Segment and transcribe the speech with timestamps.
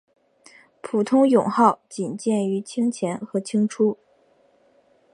[0.81, 3.99] 普通勇号仅见于清前和清初。